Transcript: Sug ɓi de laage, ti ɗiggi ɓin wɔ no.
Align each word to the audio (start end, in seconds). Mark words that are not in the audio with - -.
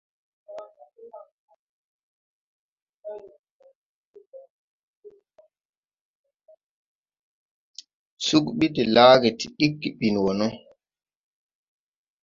Sug 8.25 8.45
ɓi 8.57 8.67
de 8.75 8.83
laage, 8.95 9.29
ti 9.39 9.45
ɗiggi 9.57 9.89
ɓin 9.97 10.15
wɔ 10.23 10.31
no. 10.39 10.47